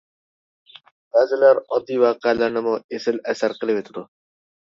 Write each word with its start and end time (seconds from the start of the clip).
بەزىلەر 1.17 1.59
ئاددىي 1.61 1.99
ۋەقەلەرنىمۇ 2.03 2.73
ئېسىل 2.97 3.21
ئەسەر 3.33 3.55
قىلىۋېتىدۇ. 3.61 4.05